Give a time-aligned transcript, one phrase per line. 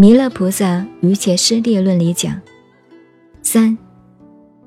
[0.00, 2.40] 弥勒菩萨于切师地论里讲：
[3.42, 3.76] 三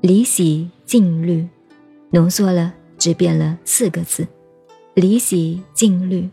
[0.02, 1.48] 离喜静虑，
[2.10, 4.28] 浓缩了，只变了四个字：
[4.92, 6.28] 离喜静虑。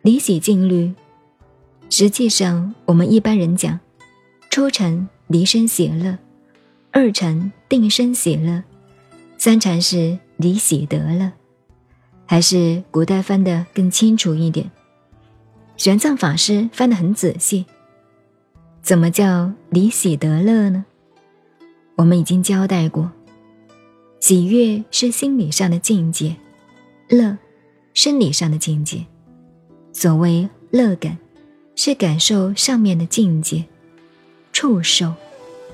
[0.00, 0.94] 离喜静虑，
[1.90, 3.78] 实际上我们一般人讲，
[4.48, 6.16] 初禅离身喜乐，
[6.92, 8.64] 二禅定身喜乐，
[9.36, 11.30] 三禅是离喜得乐，
[12.24, 14.70] 还是古代翻的更清楚一点？
[15.76, 17.66] 玄奘法师翻得很仔细，
[18.82, 20.86] 怎么叫离喜得乐呢？
[21.96, 23.10] 我们已经交代过，
[24.18, 26.34] 喜悦是心理上的境界，
[27.08, 27.36] 乐，
[27.92, 29.04] 生理上的境界。
[29.92, 31.18] 所谓乐感，
[31.74, 33.64] 是感受上面的境界，
[34.52, 35.12] 触受，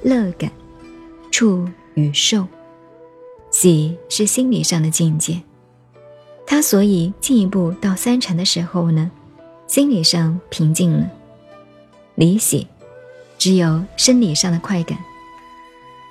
[0.03, 0.51] 乐感，
[1.31, 2.47] 触与受，
[3.51, 5.41] 喜是心理上的境界。
[6.45, 9.11] 它所以进一步到三禅的时候呢？
[9.73, 11.11] 心理上平静了，
[12.17, 12.67] 离喜，
[13.39, 14.99] 只有生理上的快感。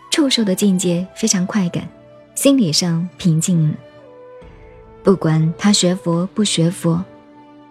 [0.09, 1.87] 触受的境界非常快感，
[2.33, 3.75] 心理上平静了。
[5.03, 7.05] 不管他学佛不学佛，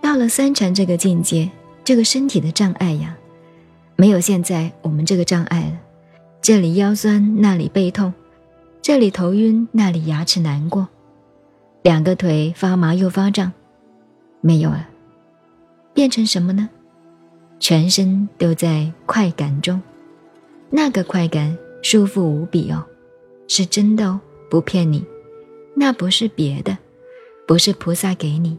[0.01, 1.51] 到了三禅这个境界，
[1.83, 3.17] 这个身体的障碍呀，
[3.97, 5.73] 没有现在我们这个障碍了。
[6.41, 8.15] 这里腰酸，那里背痛，
[8.81, 10.87] 这里头晕，那里牙齿难过，
[11.83, 13.51] 两个腿发麻又发胀，
[14.41, 14.87] 没有了。
[16.01, 16.67] 变成什么呢？
[17.59, 19.79] 全身都在快感中，
[20.71, 22.83] 那个快感舒服无比哦，
[23.47, 25.05] 是真的哦，不骗你，
[25.75, 26.79] 那不是别的，
[27.47, 28.57] 不是菩萨给你，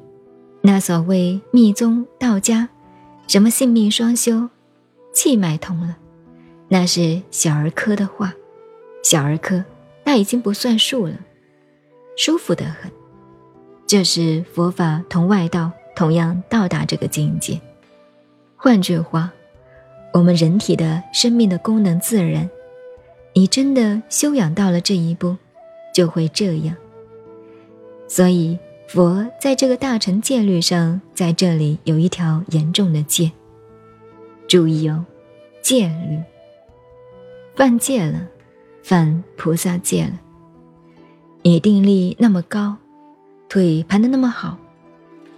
[0.61, 2.69] 那所谓密宗道家，
[3.27, 4.47] 什么性命双修，
[5.11, 5.97] 气脉通了，
[6.67, 8.35] 那是小儿科的话，
[9.01, 9.65] 小儿科
[10.03, 11.15] 那已经不算数了，
[12.15, 12.91] 舒服得很，
[13.87, 15.71] 这是佛法同外道。
[16.01, 17.61] 同样到达这个境界。
[18.57, 19.31] 换句话，
[20.11, 22.49] 我们人体的生命的功能自然，
[23.35, 25.37] 你真的修养到了这一步，
[25.93, 26.75] 就会这样。
[28.07, 33.31] 所以佛在这个大乘戒律上，在这里有一条严重的戒。
[34.47, 35.05] 注意哦，
[35.61, 36.19] 戒律，
[37.55, 38.27] 犯戒了，
[38.81, 40.19] 犯菩萨戒了。
[41.43, 42.77] 你定力那么高，
[43.47, 44.57] 腿盘的那么好。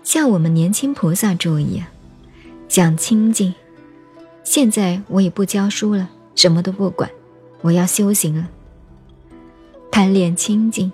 [0.03, 1.91] 像我们年轻菩萨注意啊，
[2.67, 3.53] 想清净。
[4.43, 7.09] 现在我也不教书了，什么都不管，
[7.61, 8.49] 我要修行了。
[9.89, 10.91] 贪恋清净，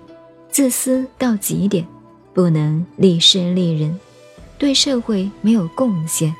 [0.50, 1.86] 自私到极点，
[2.32, 3.98] 不能利世利人，
[4.56, 6.34] 对社会没有贡献，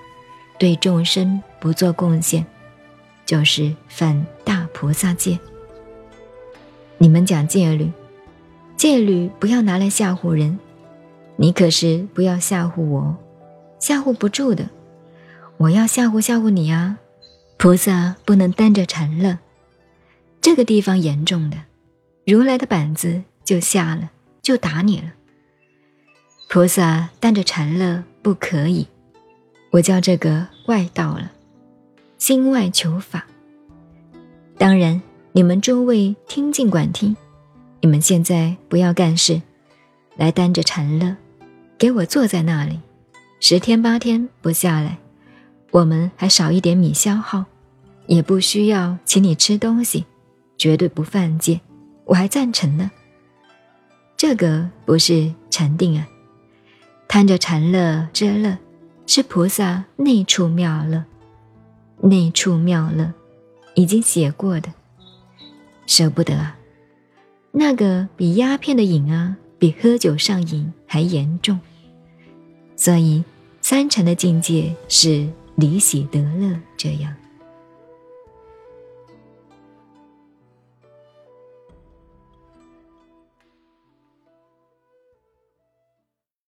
[0.59, 2.47] 对众生不做贡献，
[3.27, 5.37] 就是犯大菩萨戒。
[6.99, 7.91] 你们讲戒律，
[8.77, 10.59] 戒律不要拿来吓唬人。
[11.41, 13.17] 你可是不要吓唬我，
[13.79, 14.69] 吓唬不住的。
[15.57, 16.99] 我要吓唬吓唬你啊！
[17.57, 19.39] 菩萨不能担着禅乐，
[20.43, 21.57] 这个地方严重的，
[22.27, 24.11] 如来的板子就下了，
[24.43, 25.15] 就打你了。
[26.51, 28.87] 菩萨担着禅乐不可以，
[29.71, 31.33] 我叫这个外道了，
[32.19, 33.25] 心外求法。
[34.59, 35.01] 当然，
[35.33, 37.17] 你们诸位听尽管听，
[37.81, 39.41] 你们现在不要干事，
[40.17, 41.17] 来担着禅乐。
[41.81, 42.79] 给我坐在那里，
[43.41, 44.99] 十天八天不下来，
[45.71, 47.47] 我们还少一点米消耗，
[48.07, 50.05] 也不需要请你吃东西，
[50.59, 51.59] 绝对不犯戒，
[52.05, 52.91] 我还赞成呢。
[54.15, 56.07] 这个不是禅定啊，
[57.09, 58.59] 贪着禅乐之乐，
[59.07, 61.03] 是菩萨内处妙乐，
[62.03, 63.11] 内处妙乐，
[63.75, 64.71] 已经写过的，
[65.87, 66.59] 舍不得啊，
[67.53, 71.59] 那个比鸦片的瘾啊，比喝酒上瘾还严重。
[72.81, 73.23] 所以，
[73.61, 77.15] 三禅的境界是离喜得乐，这样。